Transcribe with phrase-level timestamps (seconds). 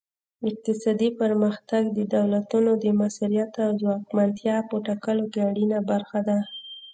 [0.49, 6.37] اقتصادي پرمختګ د دولتونو د موثریت او ځواکمنتیا په ټاکلو کې اړینه برخه ده